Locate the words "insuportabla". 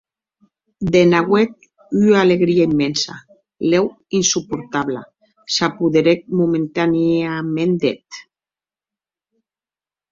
4.19-5.01